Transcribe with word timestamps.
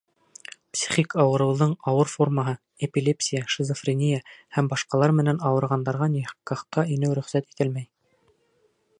Психик 0.75 1.11
ауырыуҙың 1.23 1.73
ауыр 1.89 2.07
формаһы, 2.13 2.53
эпилепсия, 2.87 3.43
шизофрения 3.55 4.21
һәм 4.57 4.69
башҡалар 4.71 5.13
менән 5.19 5.41
ауырығандарға 5.51 6.07
никахҡа 6.15 6.87
инеү 6.97 7.13
рөхсәт 7.21 7.53
ителмәй. 7.53 7.87